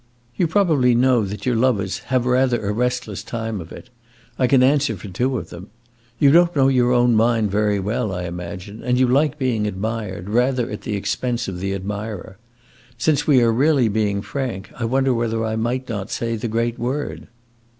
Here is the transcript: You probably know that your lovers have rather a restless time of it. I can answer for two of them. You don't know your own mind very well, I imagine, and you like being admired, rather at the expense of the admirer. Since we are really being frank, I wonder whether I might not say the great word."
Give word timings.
You 0.35 0.47
probably 0.47 0.95
know 0.95 1.23
that 1.25 1.45
your 1.45 1.55
lovers 1.55 1.99
have 2.09 2.25
rather 2.25 2.65
a 2.67 2.71
restless 2.73 3.21
time 3.21 3.61
of 3.61 3.71
it. 3.71 3.91
I 4.39 4.47
can 4.47 4.63
answer 4.63 4.97
for 4.97 5.09
two 5.09 5.37
of 5.37 5.51
them. 5.51 5.69
You 6.17 6.31
don't 6.31 6.55
know 6.55 6.69
your 6.69 6.91
own 6.91 7.13
mind 7.13 7.51
very 7.51 7.79
well, 7.79 8.11
I 8.11 8.23
imagine, 8.23 8.81
and 8.83 8.97
you 8.97 9.07
like 9.07 9.37
being 9.37 9.67
admired, 9.67 10.27
rather 10.27 10.71
at 10.71 10.81
the 10.81 10.95
expense 10.95 11.47
of 11.47 11.59
the 11.59 11.75
admirer. 11.75 12.39
Since 12.97 13.27
we 13.27 13.43
are 13.43 13.53
really 13.53 13.89
being 13.89 14.23
frank, 14.23 14.71
I 14.75 14.85
wonder 14.85 15.13
whether 15.13 15.45
I 15.45 15.55
might 15.55 15.87
not 15.87 16.09
say 16.09 16.35
the 16.35 16.47
great 16.47 16.79
word." 16.79 17.27